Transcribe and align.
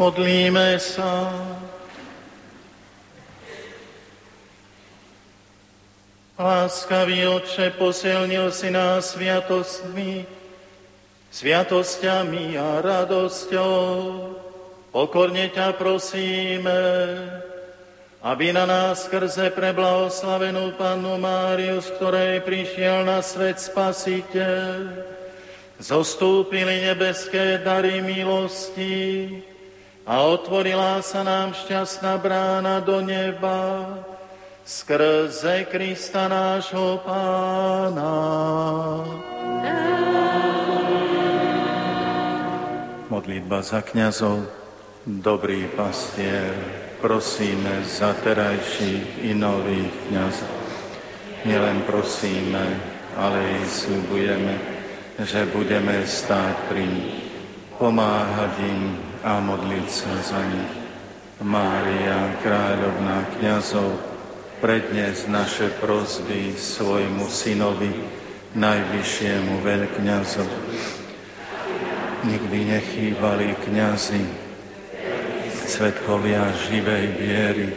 Modlíme 0.00 0.80
sa. 0.80 1.28
Láskavý 6.40 7.28
Otče, 7.28 7.76
posilnil 7.76 8.48
si 8.48 8.72
nás 8.72 9.12
sviatostmi, 9.12 10.24
sviatosťami 11.28 12.56
a 12.56 12.80
radosťou. 12.80 13.84
Pokorne 14.88 15.52
ťa 15.52 15.76
prosíme, 15.76 16.80
aby 18.24 18.56
na 18.56 18.64
nás 18.64 19.04
skrze 19.04 19.52
preblahoslavenú 19.52 20.80
Pannu 20.80 21.20
Máriu, 21.20 21.76
z 21.84 21.92
ktorej 22.00 22.40
prišiel 22.48 23.04
na 23.04 23.20
svet 23.20 23.60
Spasiteľ, 23.60 24.96
zostúpili 25.76 26.88
nebeské 26.88 27.60
dary 27.60 28.00
milosti 28.00 29.44
a 30.06 30.14
otvorila 30.24 31.04
sa 31.04 31.20
nám 31.20 31.52
šťastná 31.52 32.16
brána 32.16 32.80
do 32.80 33.04
neba, 33.04 33.84
skrze 34.64 35.68
Krista 35.68 36.28
nášho 36.28 37.04
Pána. 37.04 38.14
Modlitba 43.10 43.60
za 43.60 43.82
kňazov, 43.84 44.46
dobrý 45.04 45.68
pastier, 45.74 46.54
prosíme 47.02 47.82
za 47.84 48.14
terajších 48.22 49.26
i 49.26 49.34
nových 49.34 49.92
kňazov. 50.08 50.56
Nielen 51.44 51.82
prosíme, 51.84 52.64
ale 53.18 53.40
i 53.58 53.64
slúbujeme, 53.66 54.54
že 55.20 55.44
budeme 55.50 56.06
stáť 56.06 56.56
pri 56.70 56.84
nich, 56.86 57.20
pomáhať 57.76 58.52
im 58.64 59.09
a 59.20 59.40
modliť 59.40 59.86
sa 59.88 60.12
za 60.24 60.40
nich. 60.48 60.72
Mária, 61.40 62.36
kráľovná 62.44 63.24
kňazov, 63.36 63.96
prednes 64.60 65.24
naše 65.24 65.72
prozby 65.80 66.52
svojmu 66.52 67.24
synovi, 67.32 67.92
najvyššiemu 68.52 69.64
veľkňazovi. 69.64 70.60
Nikdy 72.28 72.58
nechýbali 72.76 73.56
kňazi, 73.64 74.24
svetkovia 75.64 76.52
živej 76.68 77.06
viery, 77.16 77.68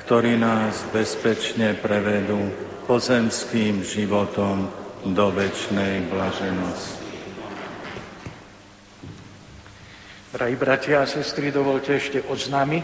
ktorí 0.00 0.40
nás 0.40 0.88
bezpečne 0.88 1.76
prevedú 1.76 2.48
pozemským 2.88 3.84
životom 3.84 4.72
do 5.04 5.26
väčšnej 5.34 6.08
blaženosti. 6.08 7.01
Drahí 10.42 10.58
bratia 10.58 10.98
a 10.98 11.06
sestry, 11.06 11.54
dovolte 11.54 11.94
ešte 11.94 12.18
oznámy. 12.26 12.82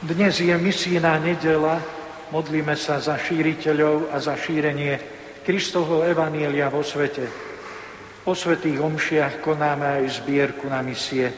Dnes 0.00 0.40
je 0.40 0.56
misijná 0.56 1.20
nedela, 1.20 1.84
Modlíme 2.32 2.80
sa 2.80 2.96
za 2.96 3.20
šíriteľov 3.20 4.08
a 4.08 4.16
za 4.24 4.40
šírenie 4.40 4.96
Kristovho 5.44 6.00
Evanielia 6.00 6.72
vo 6.72 6.80
svete. 6.80 7.28
Po 8.24 8.32
svetých 8.32 8.80
omšiach 8.80 9.44
konáme 9.44 10.00
aj 10.00 10.24
zbierku 10.24 10.64
na 10.64 10.80
misie. 10.80 11.28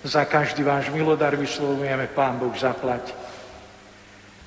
Za 0.00 0.24
každý 0.24 0.64
váš 0.64 0.88
milodar 0.96 1.36
vyslovujeme 1.36 2.08
Pán 2.16 2.40
Boh 2.40 2.56
zaplať. 2.56 3.12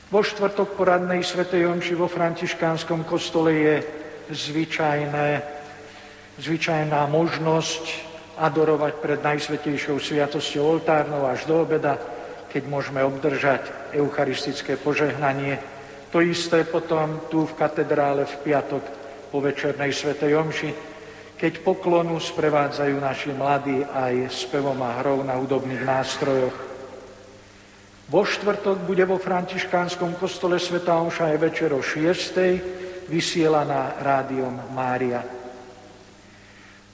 Vo 0.10 0.26
štvrtok 0.26 0.82
poradnej 0.82 1.22
svetej 1.22 1.70
omši 1.70 1.94
vo 1.94 2.10
františkánskom 2.10 3.06
kostole 3.06 3.54
je 3.54 3.76
zvyčajné, 4.34 5.46
zvyčajná 6.42 7.06
možnosť 7.06 8.11
adorovať 8.40 8.94
pred 9.02 9.20
Najsvetejšou 9.20 9.98
sviatosťou 10.00 10.64
oltárnou 10.80 11.28
až 11.28 11.44
do 11.50 11.64
obeda, 11.64 12.00
keď 12.52 12.64
môžeme 12.68 13.02
obdržať 13.04 13.96
eucharistické 13.96 14.76
požehnanie 14.76 15.60
to 16.12 16.20
isté 16.20 16.68
potom 16.68 17.24
tu 17.32 17.48
v 17.48 17.56
katedrále 17.56 18.28
v 18.28 18.36
piatok 18.44 18.84
po 19.32 19.40
večernej 19.40 19.96
svetej 19.96 20.36
omši, 20.36 20.72
keď 21.40 21.64
poklonu 21.64 22.20
sprevádzajú 22.20 22.96
naši 23.00 23.32
mladí 23.32 23.80
aj 23.80 24.28
spevom 24.28 24.76
a 24.84 25.00
hrou 25.00 25.24
na 25.24 25.40
hudobných 25.40 25.88
nástrojoch. 25.88 26.58
Vo 28.12 28.28
štvrtok 28.28 28.84
bude 28.84 29.08
vo 29.08 29.16
františkánskom 29.16 30.20
kostole 30.20 30.60
Sveta 30.60 31.00
Omša 31.00 31.32
aj 31.32 31.38
večer 31.40 31.72
o 31.72 31.80
6. 31.80 33.08
vysielaná 33.08 33.96
rádiom 34.04 34.52
Mária. 34.76 35.24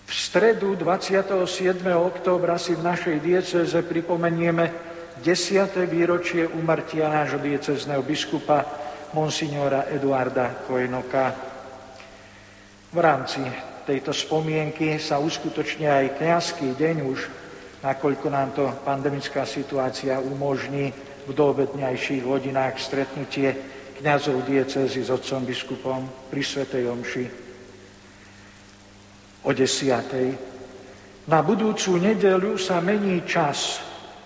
V 0.07 0.15
stredu 0.15 0.71
27. 0.79 1.83
októbra 1.91 2.55
si 2.55 2.79
v 2.79 2.79
našej 2.79 3.19
dieceze 3.19 3.83
pripomenieme 3.83 4.71
10. 5.19 5.67
výročie 5.83 6.47
umrtia 6.47 7.11
nášho 7.11 7.43
diecezného 7.43 7.99
biskupa 8.07 8.63
monsignora 9.11 9.91
Eduarda 9.91 10.63
Kojnoka. 10.63 11.35
V 12.95 12.99
rámci 13.03 13.43
tejto 13.83 14.15
spomienky 14.15 14.95
sa 14.95 15.19
uskutočne 15.19 15.91
aj 15.91 16.23
kniazský 16.23 16.71
deň 16.71 16.95
už, 17.03 17.19
nakoľko 17.83 18.27
nám 18.31 18.55
to 18.55 18.63
pandemická 18.87 19.43
situácia 19.43 20.23
umožní 20.23 20.95
v 21.27 21.31
doobedňajších 21.35 22.23
hodinách 22.23 22.79
stretnutie 22.79 23.51
kniazov 23.99 24.39
diecezy 24.47 25.03
s 25.03 25.11
otcom 25.11 25.43
biskupom 25.43 26.31
pri 26.31 26.39
Svetej 26.47 26.87
Omši 26.95 27.46
o 29.47 29.55
desiatej. 29.55 30.35
Na 31.31 31.39
budúcu 31.39 31.95
nedelu 31.95 32.59
sa 32.59 32.83
mení 32.83 33.23
čas. 33.23 33.79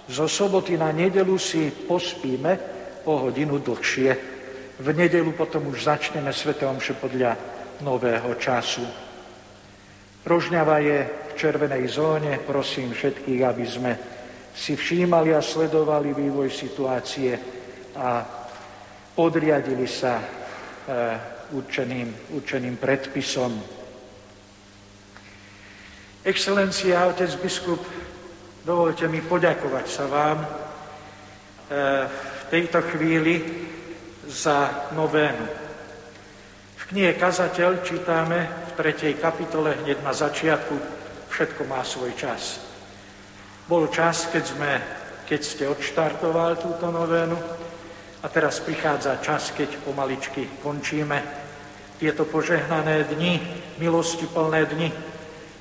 Zo 0.10 0.26
soboty 0.26 0.78
na 0.78 0.90
nedelu 0.90 1.38
si 1.38 1.70
pospíme 1.70 2.58
o 3.06 3.30
hodinu 3.30 3.62
dlhšie. 3.62 4.12
V 4.82 4.88
nedelu 4.98 5.30
potom 5.38 5.70
už 5.70 5.86
začneme 5.86 6.34
Svete 6.34 6.66
Omše 6.66 6.98
podľa 6.98 7.38
nového 7.86 8.34
času. 8.42 8.82
Rožňava 10.26 10.78
je 10.82 11.00
v 11.06 11.32
červenej 11.38 11.86
zóne. 11.90 12.42
Prosím 12.42 12.94
všetkých, 12.94 13.42
aby 13.46 13.66
sme 13.66 13.92
si 14.54 14.74
všímali 14.78 15.34
a 15.34 15.42
sledovali 15.42 16.14
vývoj 16.14 16.50
situácie 16.50 17.34
a 17.98 18.26
podriadili 19.16 19.88
sa 19.90 20.22
e, 20.22 20.26
určeným, 21.54 22.38
určeným 22.38 22.76
predpisom. 22.78 23.81
Excelencia, 26.22 27.10
otec 27.10 27.34
biskup, 27.42 27.82
dovolte 28.62 29.10
mi 29.10 29.26
poďakovať 29.26 29.86
sa 29.90 30.06
vám 30.06 30.38
e, 30.42 30.48
v 32.08 32.44
tejto 32.54 32.80
chvíli 32.94 33.42
za 34.30 34.90
novénu. 34.94 35.46
V 36.78 36.84
knihe 36.94 37.18
Kazateľ 37.18 37.82
čítame 37.82 38.46
v 38.46 38.72
3. 38.78 39.18
kapitole 39.18 39.82
hneď 39.82 40.06
na 40.06 40.14
začiatku 40.14 41.02
Všetko 41.32 41.64
má 41.64 41.80
svoj 41.80 42.12
čas. 42.20 42.60
Bol 43.72 43.88
čas, 43.88 44.28
keď, 44.28 44.44
sme, 44.52 44.72
keď 45.24 45.40
ste 45.40 45.64
odštartovali 45.64 46.60
túto 46.60 46.92
novénu 46.92 47.40
a 48.20 48.28
teraz 48.28 48.60
prichádza 48.60 49.16
čas, 49.24 49.56
keď 49.56 49.80
pomaličky 49.88 50.60
končíme 50.60 51.24
tieto 52.04 52.28
požehnané 52.28 53.08
dni, 53.16 53.40
milosti 53.80 54.28
plné 54.28 54.68
dni. 54.68 54.92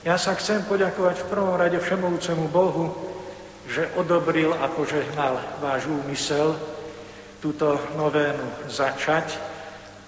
Ja 0.01 0.17
sa 0.17 0.33
chcem 0.33 0.65
poďakovať 0.65 1.21
v 1.21 1.29
prvom 1.29 1.61
rade 1.61 1.77
všemovúcemu 1.77 2.49
Bohu, 2.49 2.89
že 3.69 3.85
odobril 4.01 4.57
a 4.57 4.65
požehnal 4.73 5.37
váš 5.61 5.93
úmysel, 5.93 6.57
túto 7.45 7.77
novénu 8.01 8.65
začať. 8.65 9.37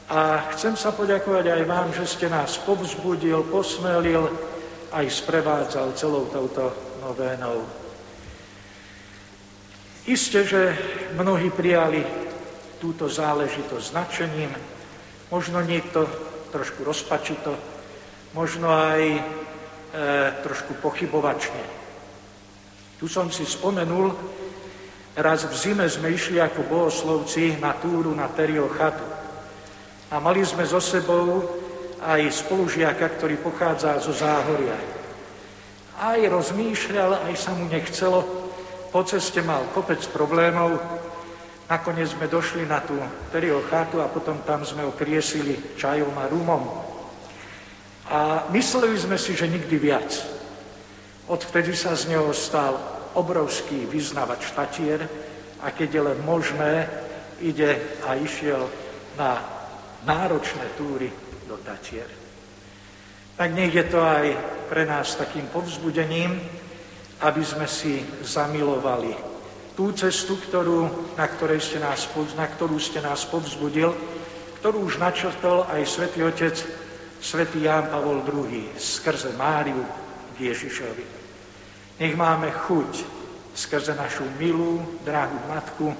A 0.08 0.48
chcem 0.56 0.80
sa 0.80 0.96
poďakovať 0.96 1.44
aj 1.44 1.62
vám, 1.68 1.88
že 1.92 2.08
ste 2.08 2.32
nás 2.32 2.56
povzbudil, 2.64 3.44
posmelil, 3.52 4.32
aj 4.96 5.12
sprevádzal 5.12 5.92
celou 5.92 6.24
touto 6.32 6.72
novénou. 7.04 7.60
Isté, 10.08 10.48
že 10.48 10.72
mnohí 11.20 11.52
prijali 11.52 12.00
túto 12.80 13.12
záležitosť 13.12 13.92
značením, 13.92 14.56
možno 15.28 15.60
niekto 15.60 16.08
trošku 16.48 16.80
rozpačito, 16.80 17.52
možno 18.32 18.72
aj 18.72 19.20
trošku 20.40 20.80
pochybovačne. 20.80 21.62
Tu 22.96 23.04
som 23.04 23.28
si 23.28 23.44
spomenul, 23.44 24.16
Raz 25.12 25.44
v 25.44 25.52
zime 25.52 25.84
sme 25.92 26.16
išli 26.16 26.40
ako 26.40 26.64
bohoslovci 26.72 27.60
na 27.60 27.76
túru 27.76 28.16
na 28.16 28.32
Terio 28.32 28.64
chatu. 28.72 29.04
A 30.08 30.16
mali 30.16 30.40
sme 30.40 30.64
so 30.64 30.80
sebou 30.80 31.44
aj 32.00 32.32
spolužiaka, 32.32 33.20
ktorý 33.20 33.36
pochádza 33.36 34.00
zo 34.00 34.16
Záhoria. 34.16 34.72
Aj 36.00 36.16
rozmýšľal, 36.16 37.28
aj 37.28 37.34
sa 37.36 37.52
mu 37.52 37.68
nechcelo. 37.68 38.24
Po 38.88 39.04
ceste 39.04 39.44
mal 39.44 39.68
kopec 39.76 40.00
problémov. 40.16 40.80
Nakoniec 41.68 42.16
sme 42.16 42.24
došli 42.24 42.64
na 42.64 42.80
tú 42.80 42.96
Terio 43.28 43.60
chatu 43.68 44.00
a 44.00 44.08
potom 44.08 44.40
tam 44.48 44.64
sme 44.64 44.88
okriesili 44.88 45.76
čajom 45.76 46.12
a 46.16 46.24
rumom. 46.32 46.64
A 48.12 48.44
mysleli 48.52 48.92
sme 49.00 49.16
si, 49.16 49.32
že 49.32 49.48
nikdy 49.48 49.80
viac. 49.80 50.12
Odvtedy 51.32 51.72
sa 51.72 51.96
z 51.96 52.12
neho 52.12 52.28
stal 52.36 52.76
obrovský 53.16 53.88
vyznavač 53.88 54.52
Tatier 54.52 55.00
a 55.64 55.72
keď 55.72 55.88
je 55.88 56.02
len 56.12 56.18
možné, 56.20 56.92
ide 57.40 57.72
a 58.04 58.12
išiel 58.20 58.68
na 59.16 59.40
náročné 60.04 60.76
túry 60.76 61.08
do 61.48 61.56
Tatier. 61.64 62.04
Tak 63.32 63.48
nech 63.56 63.72
je 63.72 63.86
to 63.88 64.04
aj 64.04 64.28
pre 64.68 64.84
nás 64.84 65.16
takým 65.16 65.48
povzbudením, 65.48 66.36
aby 67.24 67.40
sme 67.40 67.64
si 67.64 68.04
zamilovali 68.20 69.16
tú 69.72 69.88
cestu, 69.96 70.36
ktorú, 70.36 70.84
na, 71.16 71.24
ktorej 71.24 71.64
ste 71.64 71.80
nás, 71.80 72.04
na 72.36 72.44
ktorú 72.44 72.76
ste 72.76 73.00
nás 73.00 73.24
povzbudil, 73.24 73.96
ktorú 74.60 74.84
už 74.84 75.00
načrtol 75.00 75.64
aj 75.64 75.80
svätý 75.88 76.28
Otec, 76.28 76.81
svätý 77.22 77.62
Ján 77.62 77.86
Pavol 77.86 78.26
II 78.26 78.74
skrze 78.74 79.30
Máriu 79.38 79.86
k 80.34 80.50
Ježišovi. 80.50 81.06
Nech 82.02 82.18
máme 82.18 82.50
chuť 82.50 82.90
skrze 83.54 83.94
našu 83.94 84.26
milú, 84.42 84.82
drahú 85.06 85.38
matku 85.46 85.94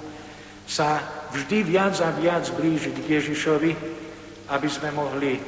sa 0.67 0.99
vždy 1.31 1.63
viac 1.63 1.95
a 2.03 2.11
viac 2.11 2.43
blížiť 2.51 2.95
k 2.99 3.11
Ježišovi, 3.19 3.71
aby 4.51 4.67
sme 4.67 4.91
mohli 4.91 5.39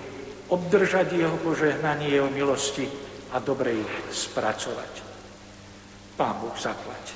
obdržať 0.48 1.12
jeho 1.12 1.36
požehnanie, 1.44 2.15
jeho 2.15 2.32
milosti 2.32 2.88
a 3.36 3.44
dobre 3.44 3.75
ich 3.84 3.94
spracovať. 4.15 4.94
Pán 6.15 6.39
Boh 6.39 6.55
zaplať. 6.55 7.15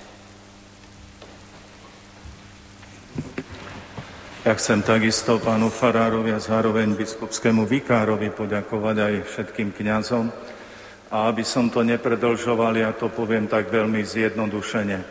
Ja 4.50 4.58
chcem 4.58 4.82
takisto 4.82 5.38
pánu 5.38 5.70
Farárovi 5.70 6.34
a 6.34 6.42
zároveň 6.42 6.98
biskupskému 6.98 7.70
vikárovi 7.70 8.34
poďakovať 8.34 8.96
aj 8.98 9.14
všetkým 9.30 9.70
kňazom. 9.78 10.26
A 11.14 11.30
aby 11.30 11.46
som 11.46 11.70
to 11.70 11.86
nepredlžoval, 11.86 12.74
ja 12.74 12.90
to 12.98 13.14
poviem 13.14 13.46
tak 13.46 13.70
veľmi 13.70 14.02
zjednodušene. 14.02 15.06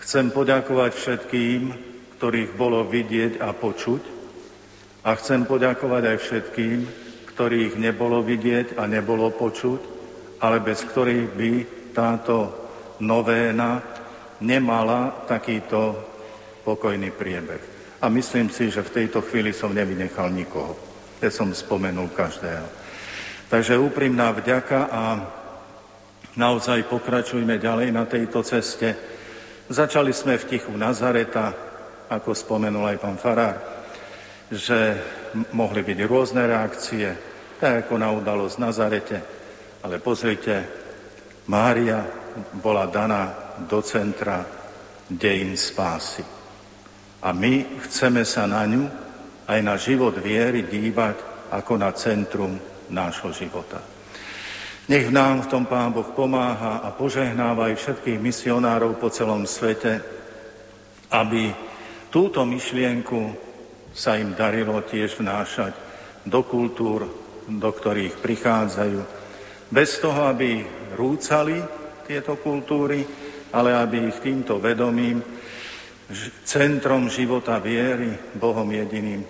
Chcem 0.00 0.32
poďakovať 0.32 0.96
všetkým, 0.96 1.60
ktorých 2.16 2.56
bolo 2.56 2.88
vidieť 2.88 3.44
a 3.44 3.52
počuť. 3.52 4.00
A 5.04 5.12
chcem 5.12 5.44
poďakovať 5.44 6.16
aj 6.16 6.18
všetkým, 6.24 6.78
ktorých 7.36 7.76
nebolo 7.76 8.24
vidieť 8.24 8.80
a 8.80 8.88
nebolo 8.88 9.28
počuť, 9.28 9.80
ale 10.40 10.64
bez 10.64 10.88
ktorých 10.88 11.28
by 11.36 11.52
táto 11.92 12.48
novéna 13.04 13.84
nemala 14.40 15.28
takýto 15.28 16.00
pokojný 16.64 17.12
priebeh. 17.12 17.73
A 18.04 18.12
myslím 18.12 18.52
si, 18.52 18.68
že 18.68 18.84
v 18.84 19.00
tejto 19.00 19.24
chvíli 19.24 19.56
som 19.56 19.72
nevynechal 19.72 20.28
nikoho. 20.28 20.76
Ja 21.24 21.32
som 21.32 21.48
spomenul 21.56 22.12
každého. 22.12 22.68
Takže 23.48 23.80
úprimná 23.80 24.28
vďaka 24.28 24.92
a 24.92 25.02
naozaj 26.36 26.84
pokračujme 26.84 27.56
ďalej 27.56 27.88
na 27.96 28.04
tejto 28.04 28.44
ceste. 28.44 28.92
Začali 29.72 30.12
sme 30.12 30.36
v 30.36 30.48
tichu 30.52 30.76
Nazareta, 30.76 31.56
ako 32.12 32.36
spomenul 32.36 32.92
aj 32.92 33.00
pán 33.00 33.16
Farár, 33.16 33.56
že 34.52 35.00
mohli 35.56 35.80
byť 35.80 35.98
rôzne 36.04 36.44
reakcie, 36.44 37.08
tak 37.56 37.88
ako 37.88 37.94
na 37.96 38.12
udalosť 38.12 38.56
Nazarete. 38.60 39.18
Ale 39.80 39.96
pozrite, 40.04 40.54
Mária 41.48 42.04
bola 42.52 42.84
daná 42.84 43.56
do 43.64 43.80
centra 43.80 44.44
dejín 45.08 45.56
spásy. 45.56 46.43
A 47.24 47.32
my 47.32 47.80
chceme 47.88 48.20
sa 48.28 48.44
na 48.44 48.68
ňu 48.68 48.84
aj 49.48 49.60
na 49.64 49.80
život 49.80 50.12
viery 50.20 50.68
dívať 50.68 51.48
ako 51.56 51.72
na 51.80 51.90
centrum 51.96 52.60
nášho 52.92 53.32
života. 53.32 53.80
Nech 54.84 55.08
nám 55.08 55.48
v 55.48 55.50
tom 55.50 55.64
Pán 55.64 55.96
Boh 55.96 56.12
pomáha 56.12 56.84
a 56.84 56.92
požehnáva 56.92 57.72
aj 57.72 57.80
všetkých 57.80 58.20
misionárov 58.20 59.00
po 59.00 59.08
celom 59.08 59.48
svete, 59.48 60.04
aby 61.08 61.48
túto 62.12 62.44
myšlienku 62.44 63.32
sa 63.96 64.20
im 64.20 64.36
darilo 64.36 64.76
tiež 64.84 65.16
vnášať 65.16 65.72
do 66.28 66.44
kultúr, 66.44 67.08
do 67.48 67.70
ktorých 67.72 68.20
prichádzajú, 68.20 69.00
bez 69.72 69.96
toho, 70.04 70.28
aby 70.28 70.60
rúcali 71.00 71.56
tieto 72.04 72.36
kultúry, 72.36 73.00
ale 73.56 73.72
aby 73.72 74.12
ich 74.12 74.20
týmto 74.20 74.60
vedomím 74.60 75.33
centrom 76.44 77.08
života 77.08 77.56
viery, 77.58 78.12
Bohom 78.36 78.68
jediným, 78.68 79.24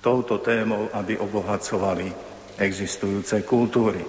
touto 0.00 0.40
témou, 0.40 0.88
aby 0.92 1.16
obohacovali 1.16 2.12
existujúce 2.60 3.42
kultúry. 3.44 4.00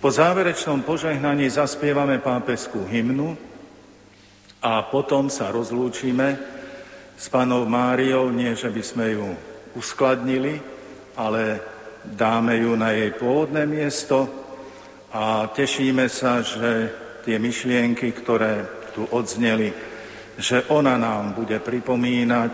Po 0.00 0.08
záverečnom 0.12 0.84
požehnaní 0.84 1.48
zaspievame 1.48 2.20
pápeskú 2.20 2.84
hymnu 2.84 3.36
a 4.60 4.84
potom 4.88 5.32
sa 5.32 5.48
rozlúčime 5.48 6.36
s 7.16 7.26
panou 7.32 7.64
Máriou, 7.64 8.28
nie 8.28 8.52
že 8.52 8.68
by 8.68 8.82
sme 8.84 9.06
ju 9.16 9.26
uskladnili, 9.76 10.60
ale 11.16 11.60
dáme 12.04 12.60
ju 12.60 12.76
na 12.76 12.92
jej 12.92 13.10
pôvodné 13.16 13.64
miesto 13.64 14.28
a 15.12 15.48
tešíme 15.48 16.06
sa, 16.12 16.44
že 16.44 16.92
tie 17.24 17.40
myšlienky, 17.40 18.12
ktoré 18.12 18.75
tu 18.96 19.04
odzneli, 19.12 19.68
že 20.40 20.64
ona 20.72 20.96
nám 20.96 21.36
bude 21.36 21.60
pripomínať 21.60 22.52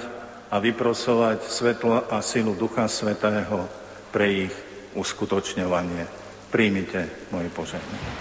a 0.51 0.59
vyprosovať 0.59 1.39
svetlo 1.47 2.11
a 2.11 2.19
silu 2.19 2.59
Ducha 2.59 2.91
Svetého 2.91 3.71
pre 4.11 4.51
ich 4.51 4.55
uskutočňovanie. 4.99 6.05
Príjmite 6.51 7.31
moje 7.31 7.49
požehnanie. 7.55 8.13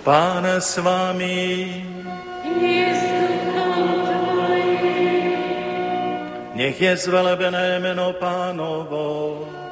Pán 0.00 0.44
s 0.48 0.80
vami. 0.80 1.36
Nech 6.54 6.78
je 6.80 6.92
zvelebené 6.96 7.82
meno 7.82 8.14
pánovo. 8.16 9.63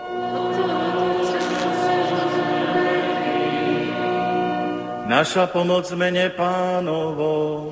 Naša 5.13 5.45
pomoc 5.53 5.85
mene 5.93 6.33
pánovo. 6.33 7.69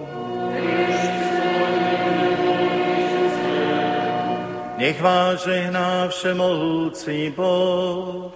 Nech 4.77 5.01
vás 5.01 5.49
žehná 5.49 6.13
všemohúci 6.13 7.33
Boh, 7.33 8.29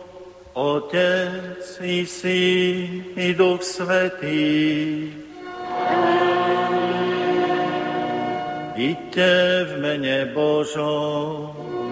Otec 0.56 1.60
i 1.84 2.08
Syn 2.08 3.12
i 3.12 3.36
Duch 3.36 3.60
Svetý. 3.60 5.12
Iďte 8.72 9.32
v 9.68 9.72
mene 9.84 10.32
Božom. 10.32 11.83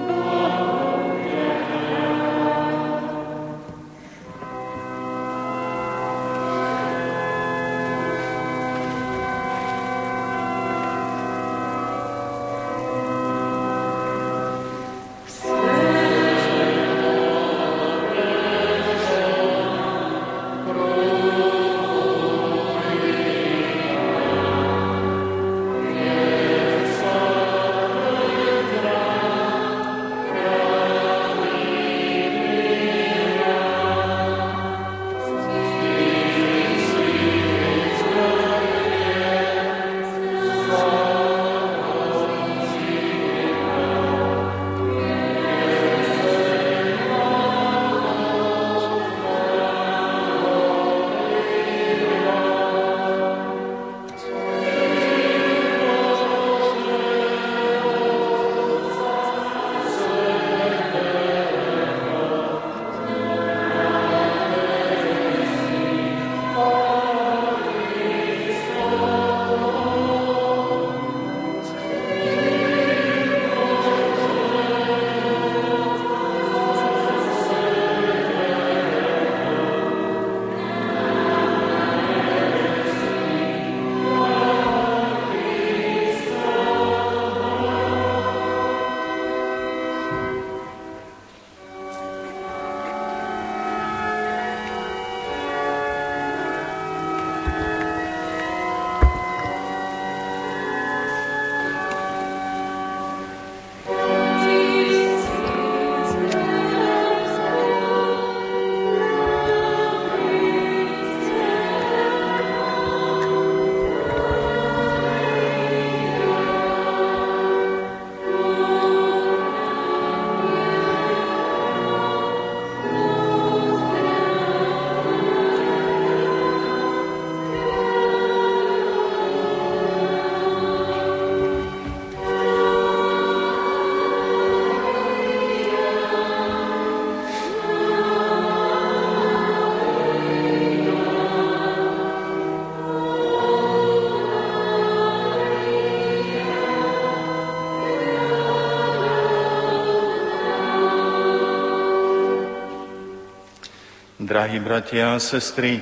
Drahí 154.33 154.65
bratia 154.65 155.13
a 155.13 155.21
sestry, 155.21 155.77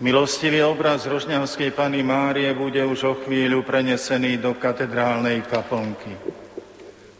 milostivý 0.00 0.64
obraz 0.64 1.04
Rožňavskej 1.04 1.76
Pany 1.76 2.00
Márie 2.00 2.48
bude 2.56 2.80
už 2.80 3.00
o 3.04 3.12
chvíľu 3.20 3.60
prenesený 3.60 4.40
do 4.40 4.56
katedrálnej 4.56 5.44
kaplnky. 5.44 6.16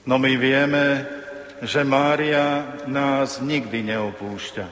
No 0.09 0.17
my 0.17 0.33
vieme, 0.41 1.05
že 1.61 1.85
Mária 1.85 2.81
nás 2.89 3.45
nikdy 3.45 3.93
neopúšťa. 3.93 4.67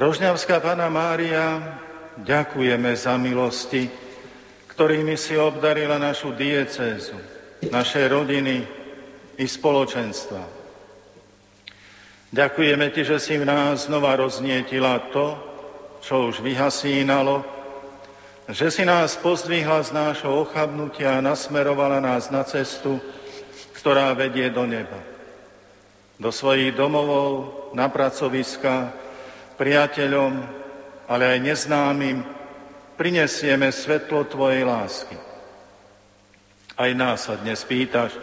Rožňavská 0.00 0.64
Pana 0.64 0.88
Mária, 0.88 1.76
ďakujeme 2.16 2.88
za 2.96 3.20
milosti, 3.20 3.84
ktorými 4.72 5.12
si 5.20 5.36
obdarila 5.36 6.00
našu 6.00 6.32
diecézu, 6.32 7.20
naše 7.68 8.08
rodiny 8.08 8.64
i 9.36 9.44
spoločenstva. 9.44 10.61
Ďakujeme 12.32 12.88
Ti, 12.88 13.04
že 13.04 13.20
si 13.20 13.36
v 13.36 13.44
nás 13.44 13.92
znova 13.92 14.16
roznietila 14.16 15.12
to, 15.12 15.36
čo 16.00 16.32
už 16.32 16.40
vyhasínalo, 16.40 17.44
že 18.48 18.72
si 18.72 18.88
nás 18.88 19.20
pozdvihla 19.20 19.84
z 19.84 19.92
nášho 19.92 20.32
ochabnutia 20.40 21.20
a 21.20 21.24
nasmerovala 21.24 22.00
nás 22.00 22.32
na 22.32 22.40
cestu, 22.42 22.96
ktorá 23.76 24.16
vedie 24.16 24.48
do 24.48 24.64
neba. 24.64 24.96
Do 26.16 26.32
svojich 26.32 26.72
domovov, 26.72 27.68
na 27.76 27.92
pracoviska, 27.92 28.96
priateľom, 29.60 30.32
ale 31.12 31.36
aj 31.36 31.38
neznámym, 31.44 32.24
prinesieme 32.96 33.68
svetlo 33.68 34.24
Tvojej 34.24 34.64
lásky. 34.64 35.20
Aj 36.80 36.90
nás 36.96 37.28
sa 37.28 37.36
dnes 37.36 37.60
pýtaš, 37.60 38.16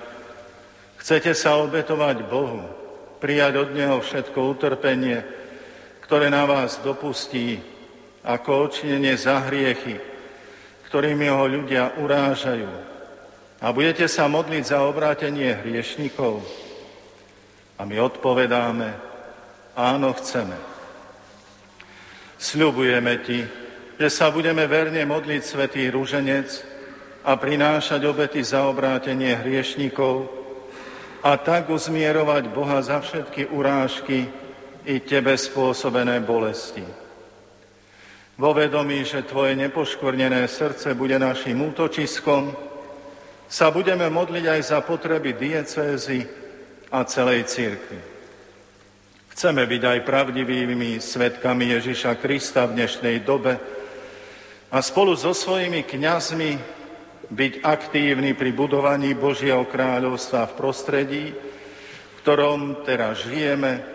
chcete 0.97 1.37
sa 1.37 1.61
obetovať 1.61 2.25
Bohu, 2.25 2.78
prijať 3.19 3.53
od 3.59 3.69
Neho 3.75 3.99
všetko 3.99 4.39
utrpenie, 4.55 5.21
ktoré 6.07 6.31
na 6.31 6.47
vás 6.47 6.79
dopustí 6.81 7.59
ako 8.23 8.71
očinenie 8.71 9.13
za 9.19 9.45
hriechy, 9.45 9.99
ktorými 10.87 11.29
ho 11.29 11.45
ľudia 11.45 11.99
urážajú. 11.99 12.71
A 13.59 13.75
budete 13.75 14.07
sa 14.07 14.31
modliť 14.31 14.63
za 14.63 14.87
obrátenie 14.87 15.51
hriešnikov? 15.51 16.41
A 17.75 17.83
my 17.83 17.95
odpovedáme, 17.99 18.95
áno, 19.75 20.15
chceme. 20.15 20.55
Sľubujeme 22.39 23.19
Ti, 23.19 23.39
že 23.99 24.07
sa 24.07 24.31
budeme 24.31 24.63
verne 24.63 25.03
modliť 25.03 25.41
Svetý 25.43 25.91
Rúženec 25.91 26.47
a 27.27 27.35
prinášať 27.35 27.99
obety 28.07 28.39
za 28.39 28.63
obrátenie 28.63 29.35
hriešnikov, 29.35 30.38
a 31.19 31.35
tak 31.35 31.67
uzmierovať 31.67 32.43
Boha 32.51 32.79
za 32.79 33.03
všetky 33.03 33.51
urážky 33.51 34.31
i 34.87 34.95
Tebe 35.03 35.35
spôsobené 35.35 36.23
bolesti. 36.23 36.83
Vo 38.39 38.55
vedomí, 38.55 39.03
že 39.03 39.27
Tvoje 39.27 39.51
nepoškvrnené 39.59 40.47
srdce 40.47 40.95
bude 40.95 41.19
našim 41.19 41.59
útočiskom, 41.59 42.55
sa 43.49 43.67
budeme 43.73 44.07
modliť 44.07 44.45
aj 44.47 44.61
za 44.63 44.79
potreby 44.79 45.35
diecézy 45.35 46.23
a 46.87 47.03
celej 47.03 47.51
církvy. 47.51 47.99
Chceme 49.35 49.67
byť 49.67 49.83
aj 49.83 49.99
pravdivými 50.07 51.03
svetkami 51.03 51.75
Ježiša 51.75 52.15
Krista 52.21 52.63
v 52.67 52.79
dnešnej 52.79 53.23
dobe 53.27 53.59
a 54.71 54.77
spolu 54.79 55.17
so 55.19 55.35
svojimi 55.35 55.83
kňazmi 55.83 56.78
byť 57.29 57.53
aktívny 57.61 58.33
pri 58.33 58.51
budovaní 58.53 59.13
Božieho 59.13 59.65
kráľovstva 59.69 60.49
v 60.49 60.57
prostredí, 60.57 61.25
v 61.33 62.17
ktorom 62.25 62.81
teraz 62.81 63.25
žijeme, 63.29 63.85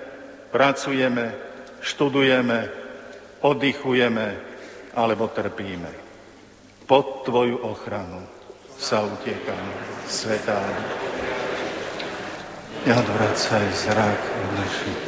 pracujeme, 0.55 1.35
študujeme, 1.83 2.59
oddychujeme 3.43 4.29
alebo 4.95 5.27
trpíme. 5.29 5.91
Pod 6.87 7.27
Tvoju 7.27 7.59
ochranu 7.67 8.23
sa 8.79 9.03
utiekam, 9.03 9.65
Svetá. 10.05 10.61
Neodvracaj 12.85 13.67
zrak 13.73 14.21
od 14.21 14.51
našich 14.61 14.99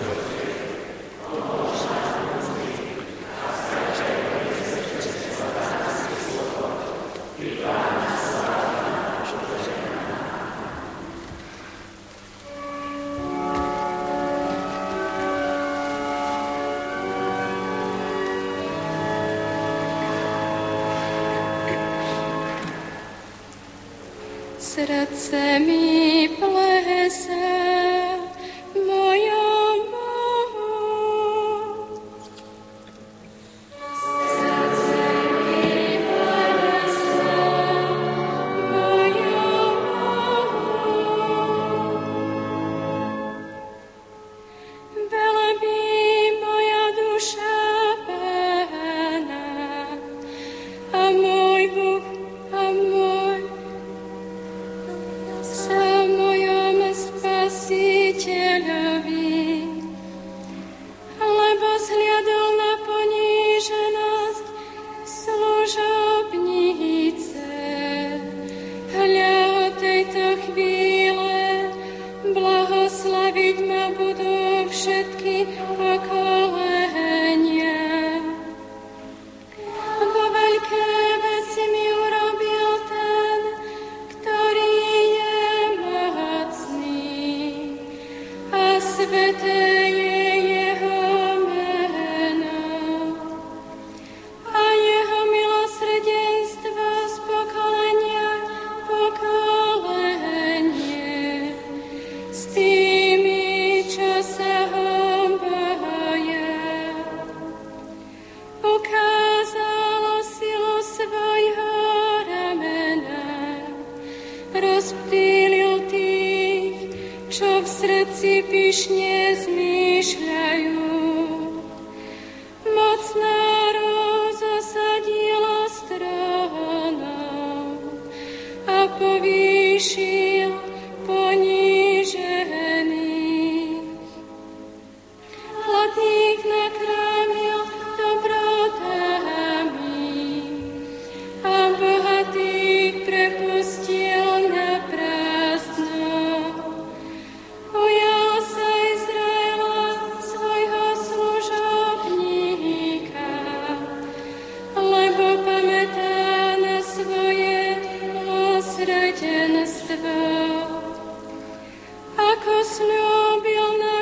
Liebe 51.67 52.16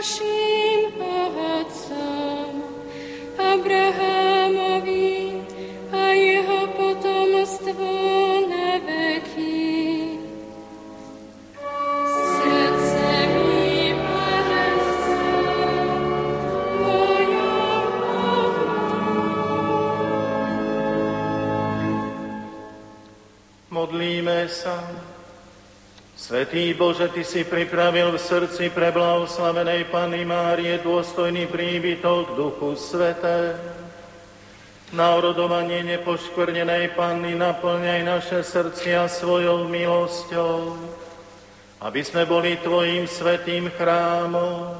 she 0.04 0.33
Bože, 26.74 27.08
Ty 27.08 27.22
si 27.22 27.46
pripravil 27.46 28.12
v 28.12 28.18
srdci 28.18 28.68
pre 28.74 28.90
blahoslavenej 28.90 29.88
Panny 29.88 30.26
Márie 30.26 30.82
dôstojný 30.82 31.46
príbytok 31.46 32.34
Duchu 32.34 32.74
Sveté. 32.74 33.54
Na 34.90 35.14
orodovanie 35.14 35.86
nepoškvrnenej 35.86 36.98
Panny 36.98 37.38
naplňaj 37.38 38.00
naše 38.02 38.42
srdcia 38.42 39.06
svojou 39.06 39.70
milosťou, 39.70 40.74
aby 41.82 42.00
sme 42.02 42.26
boli 42.26 42.58
Tvojim 42.58 43.06
svetým 43.06 43.70
chrámom 43.74 44.74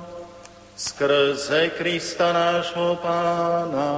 skrze 0.74 1.70
Krista 1.78 2.34
nášho 2.34 2.98
Pána. 2.98 3.94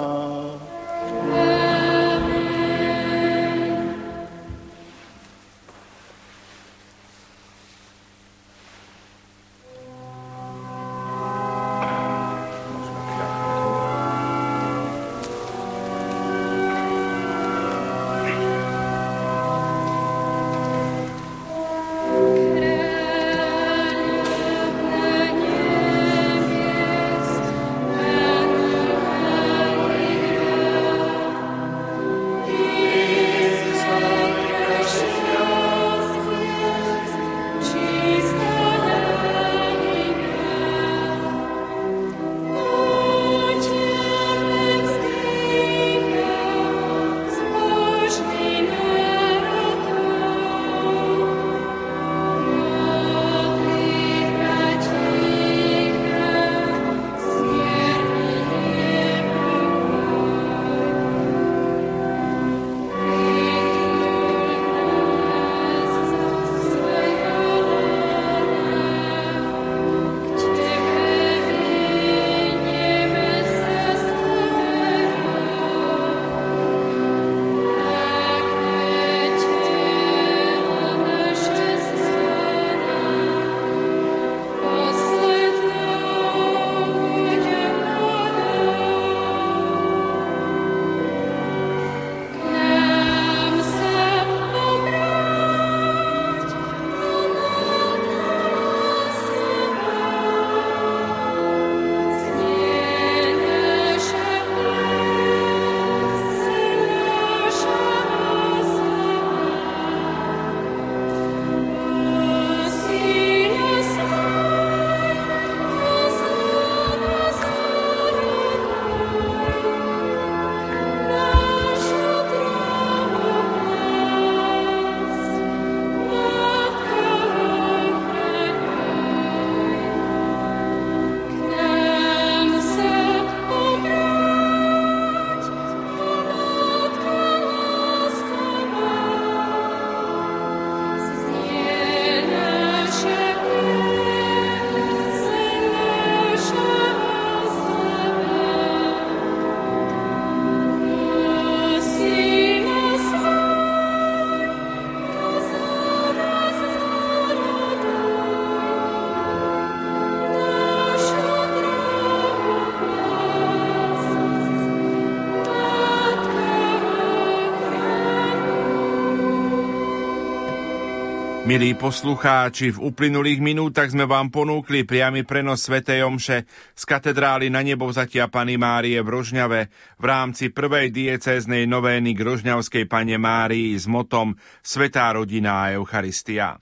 Milí 171.47 171.79
poslucháči, 171.79 172.75
v 172.75 172.91
uplynulých 172.91 173.39
minútach 173.39 173.87
sme 173.87 174.03
vám 174.03 174.35
ponúkli 174.35 174.83
priamy 174.83 175.23
prenos 175.23 175.63
Sv. 175.63 175.79
Omše 175.87 176.43
z 176.75 176.83
katedrály 176.83 177.55
na 177.55 177.63
nebo 177.63 177.87
vzatia 177.87 178.27
Pany 178.27 178.59
Márie 178.59 178.99
v 178.99 179.07
Rožňave 179.07 179.71
v 179.95 180.05
rámci 180.11 180.51
prvej 180.51 180.91
diecéznej 180.91 181.71
novény 181.71 182.19
k 182.19 182.27
Rožňavskej 182.27 182.91
Pane 182.91 183.15
Márii 183.23 183.79
s 183.79 183.87
motom 183.87 184.35
Svetá 184.59 185.15
rodina 185.15 185.71
a 185.71 185.79
Eucharistia. 185.79 186.59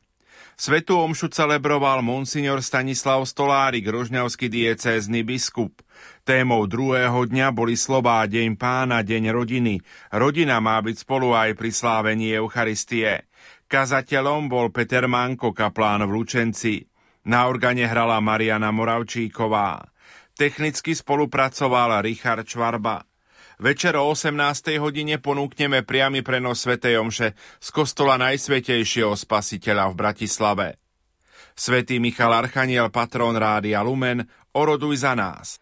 Svetú 0.55 1.01
omšu 1.01 1.33
celebroval 1.33 2.05
monsignor 2.05 2.61
Stanislav 2.61 3.25
Stolárik, 3.25 3.89
rožňavský 3.89 4.53
diecézny 4.53 5.25
biskup. 5.25 5.81
Témou 6.29 6.69
druhého 6.69 7.25
dňa 7.25 7.57
boli 7.57 7.75
slová 7.75 8.23
Deň 8.29 8.61
pána, 8.61 9.01
Deň 9.01 9.33
rodiny. 9.33 9.81
Rodina 10.13 10.61
má 10.61 10.77
byť 10.79 11.09
spolu 11.09 11.33
aj 11.33 11.57
pri 11.57 11.73
slávení 11.73 12.37
Eucharistie. 12.37 13.33
Kazateľom 13.75 14.47
bol 14.47 14.71
Peter 14.71 15.11
Manko, 15.11 15.51
kaplán 15.51 16.07
v 16.07 16.15
Lučenci. 16.15 16.87
Na 17.27 17.51
organe 17.51 17.83
hrala 17.83 18.23
Mariana 18.23 18.71
Moravčíková. 18.71 19.83
Technicky 20.39 20.95
spolupracoval 20.95 21.99
Richard 22.07 22.47
Čvarba. 22.47 23.03
Večer 23.59 23.99
o 23.99 24.07
18. 24.15 24.79
hodine 24.79 25.19
ponúkneme 25.19 25.83
priamy 25.83 26.23
prenos 26.23 26.63
Sv. 26.63 26.79
Omše 26.79 27.35
z 27.35 27.69
kostola 27.75 28.15
Najsvetejšieho 28.23 29.11
spasiteľa 29.11 29.91
v 29.91 29.95
Bratislave. 29.99 30.67
Svetý 31.59 31.99
Michal 31.99 32.31
Archaniel, 32.31 32.95
patrón 32.95 33.35
Rádia 33.35 33.83
Lumen, 33.83 34.23
oroduj 34.55 35.03
za 35.03 35.19
nás. 35.19 35.59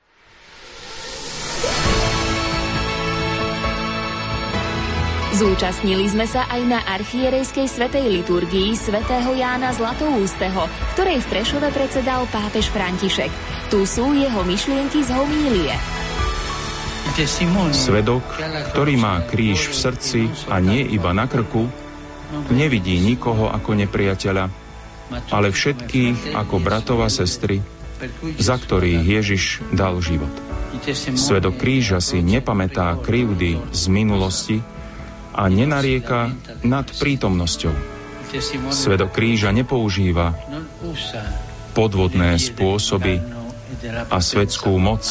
Zúčastnili 5.33 6.12
sme 6.12 6.29
sa 6.29 6.45
aj 6.45 6.61
na 6.68 6.85
archierejskej 6.85 7.64
svetej 7.64 8.05
liturgii 8.21 8.77
svätého 8.77 9.33
Jána 9.33 9.73
Zlatoústeho, 9.73 10.68
ktorej 10.92 11.25
v 11.25 11.27
Prešove 11.33 11.73
predsedal 11.73 12.29
pápež 12.29 12.68
František. 12.68 13.33
Tu 13.73 13.81
sú 13.88 14.12
jeho 14.12 14.45
myšlienky 14.45 15.01
z 15.01 15.09
homílie. 15.16 15.73
Svedok, 17.73 18.21
ktorý 18.77 18.95
má 19.01 19.25
kríž 19.25 19.73
v 19.73 19.75
srdci 19.75 20.21
a 20.53 20.61
nie 20.61 20.85
iba 20.92 21.16
na 21.16 21.25
krku, 21.25 21.64
nevidí 22.53 23.01
nikoho 23.01 23.49
ako 23.49 23.73
nepriateľa, 23.73 24.53
ale 25.33 25.49
všetkých 25.49 26.37
ako 26.37 26.61
bratov 26.61 27.05
a 27.05 27.09
sestry, 27.09 27.64
za 28.37 28.61
ktorých 28.61 29.01
Ježiš 29.01 29.64
dal 29.73 29.97
život. 30.05 30.33
Svedok 31.16 31.57
kríža 31.57 32.05
si 32.05 32.21
nepamätá 32.21 33.01
krivdy 33.01 33.61
z 33.73 33.83
minulosti, 33.92 34.57
a 35.33 35.49
nenarieka 35.49 36.33
nad 36.62 36.87
prítomnosťou. 36.88 37.75
Svedok 38.73 39.12
kríža 39.12 39.53
nepoužíva 39.53 40.33
podvodné 41.77 42.37
spôsoby 42.40 43.21
a 44.09 44.18
svetskú 44.21 44.77
moc. 44.77 45.05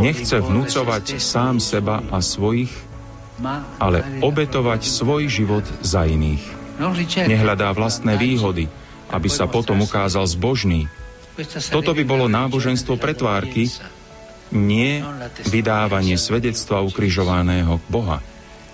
Nechce 0.00 0.40
vnúcovať 0.40 1.20
sám 1.20 1.60
seba 1.60 2.04
a 2.12 2.20
svojich, 2.20 2.72
ale 3.80 4.04
obetovať 4.20 4.84
svoj 4.84 5.28
život 5.28 5.64
za 5.80 6.04
iných. 6.04 6.44
Nehľadá 7.28 7.72
vlastné 7.76 8.16
výhody, 8.16 8.68
aby 9.12 9.28
sa 9.28 9.44
potom 9.48 9.84
ukázal 9.84 10.24
zbožný. 10.24 10.88
Toto 11.72 11.96
by 11.96 12.04
bolo 12.04 12.28
náboženstvo 12.28 13.00
pretvárky, 13.00 13.72
nie 14.52 15.00
vydávanie 15.48 16.20
svedectva 16.20 16.84
ukrižovaného 16.84 17.80
Boha. 17.88 18.20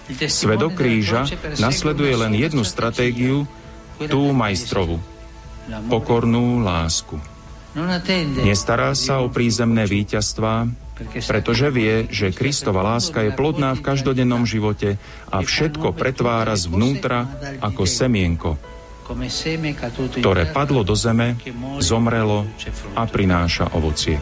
Svedok 0.08 0.72
kríža 0.78 1.28
nasleduje 1.60 2.16
len 2.16 2.32
jednu 2.32 2.64
stratégiu, 2.64 3.44
tú 4.06 4.30
majstrovu, 4.30 5.02
pokornú 5.90 6.62
lásku. 6.62 7.18
Nestará 8.42 8.94
sa 8.94 9.20
o 9.22 9.30
prízemné 9.30 9.84
víťazstvá, 9.84 10.66
pretože 11.30 11.70
vie, 11.70 12.10
že 12.10 12.34
Kristova 12.34 12.82
láska 12.82 13.22
je 13.22 13.30
plodná 13.30 13.74
v 13.78 13.84
každodennom 13.86 14.42
živote 14.48 14.98
a 15.30 15.42
všetko 15.42 15.94
pretvára 15.94 16.58
zvnútra 16.58 17.30
ako 17.62 17.86
semienko, 17.86 18.58
ktoré 20.18 20.50
padlo 20.50 20.82
do 20.82 20.98
zeme, 20.98 21.38
zomrelo 21.78 22.50
a 22.98 23.06
prináša 23.06 23.70
ovocie. 23.78 24.18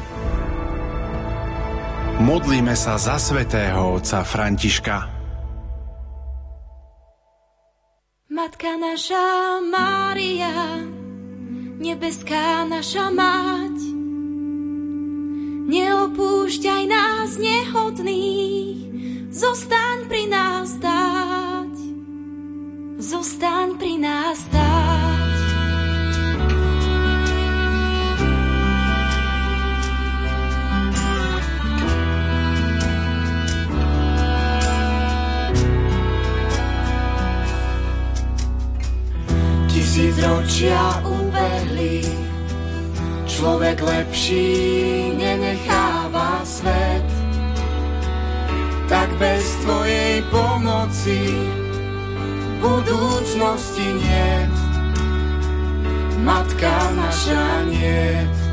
Modlíme 2.16 2.72
sa 2.76 2.96
za 2.96 3.20
svetého 3.20 4.00
otca 4.00 4.24
Františka. 4.24 5.15
Matka 8.36 8.76
naša 8.76 9.64
Mária, 9.64 10.84
nebeská 11.80 12.68
naša 12.68 13.08
mať, 13.08 13.76
neopúšťaj 15.72 16.84
nás 16.84 17.40
nehodných, 17.40 18.92
zostaň 19.32 19.96
pri 20.12 20.28
nás 20.28 20.68
stáť, 20.68 21.74
zostaň 23.00 23.80
pri 23.80 24.04
nás 24.04 24.36
stáť. 24.36 25.25
Ročia 40.46 41.02
ubehli, 41.02 42.06
človek 43.26 43.82
lepší 43.82 45.10
nenecháva 45.18 46.38
svet. 46.46 47.02
Tak 48.86 49.10
bez 49.18 49.42
tvojej 49.66 50.22
pomoci 50.30 51.34
budúcnosti 52.62 53.90
niet. 53.98 54.54
Matka 56.22 56.94
naša 56.94 57.66
niet. 57.66 58.45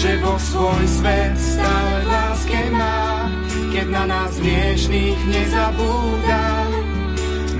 Že 0.00 0.16
Boh 0.24 0.40
svoj 0.40 0.80
svet 0.88 1.36
stále 1.36 2.08
láske 2.08 2.72
má, 2.72 3.28
keď 3.68 3.86
na 3.92 4.08
nás 4.08 4.32
hriešných 4.40 5.20
nezabúda. 5.28 6.64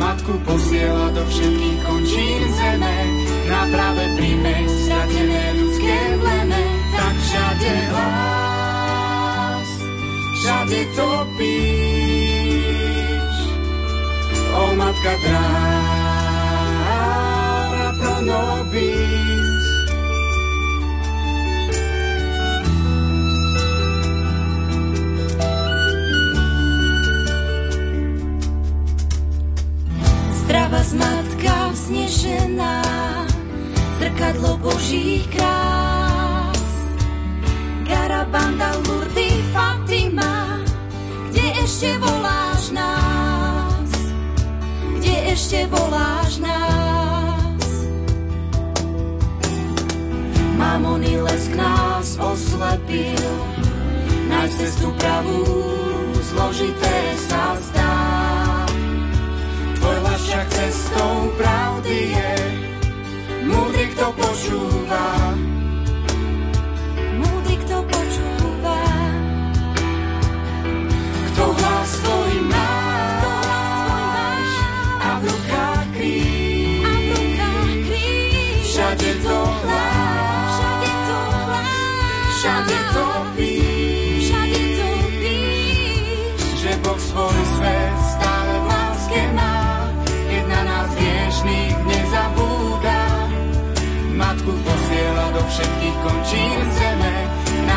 Matku 0.00 0.40
posiela 0.48 1.12
do 1.12 1.20
všetkých 1.29 1.85
končín 1.85 2.40
zeme, 2.57 2.96
na 3.44 3.68
práve 3.68 4.16
príjme 4.16 4.57
stratené 4.72 5.53
ľudské 5.61 6.16
pleme, 6.16 6.64
tak 6.96 7.12
všade 7.20 7.92
hlas, 7.92 9.68
všade 10.40 10.81
topíš. 10.96 12.09
O 14.57 14.72
matka 14.81 15.12
dráha 15.20 17.05
pro 18.00 18.16
nobis, 18.24 19.30
vás 30.81 30.97
matka 30.97 31.69
vznešená, 31.77 32.81
zrkadlo 34.01 34.57
Božích 34.57 35.29
krás. 35.29 36.64
Garabanda, 37.85 38.81
Lurdy, 38.88 39.29
Fatima, 39.53 40.57
kde 41.29 41.47
ešte 41.69 42.01
voláš 42.01 42.73
nás? 42.73 43.90
Kde 45.05 45.16
ešte 45.37 45.69
voláš 45.69 46.40
nás? 46.40 47.64
Mamony 50.57 51.21
lesk 51.21 51.53
nás 51.61 52.16
oslepil, 52.16 53.29
nájsť 54.33 54.57
cestu 54.57 54.88
pravú, 54.97 55.45
zložité 56.25 56.97
sa 57.29 57.53
zdá 57.69 58.00
tak 60.40 60.48
cestou 60.57 61.30
všetkých 95.61 95.96
končín 96.01 96.57
zeme, 96.73 97.29